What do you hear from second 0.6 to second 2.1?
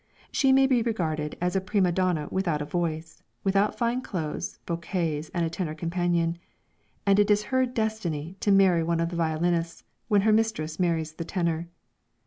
be regarded as a prima